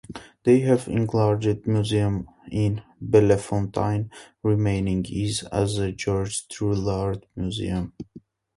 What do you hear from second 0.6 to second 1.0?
have